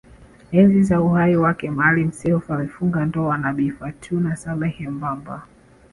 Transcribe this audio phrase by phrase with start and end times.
[0.51, 5.41] Enzi za uhai wake Maalim Self alifunga ndoa na Bi Fourtuna Saleh Mbamba